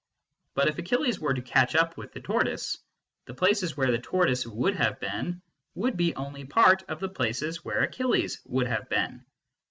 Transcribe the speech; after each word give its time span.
But 0.55 0.67
if 0.67 0.79
Achilles 0.79 1.19
were 1.19 1.35
to 1.35 1.43
catch 1.43 1.75
up 1.75 1.95
with 1.95 2.11
the 2.11 2.21
tortoise, 2.21 2.79
the 3.25 3.35
places 3.35 3.77
where 3.77 3.91
the 3.91 3.99
tortoise 3.99 4.47
would 4.47 4.73
have 4.75 4.99
been 4.99 5.43
would 5.75 5.95
be 5.95 6.15
only 6.15 6.43
part 6.43 6.81
of 6.89 6.99
the 6.99 7.07
places 7.07 7.63
where 7.63 7.83
Achilles 7.83 8.41
would 8.47 8.65
have 8.65 8.89
been. 8.89 9.23